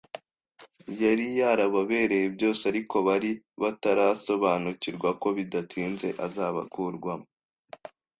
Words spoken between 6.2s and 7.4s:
azabakurwamo